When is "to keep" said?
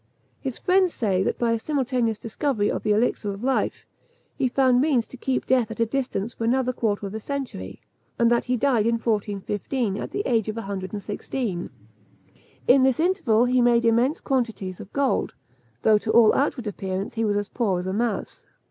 5.09-5.45